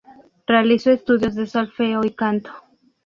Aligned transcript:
Realizó 0.47 0.89
estudios 0.89 1.35
de 1.35 1.45
solfeo 1.45 2.03
y 2.03 2.09
canto. 2.09 2.49